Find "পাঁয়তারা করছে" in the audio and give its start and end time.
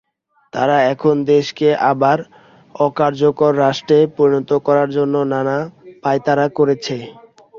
6.03-6.95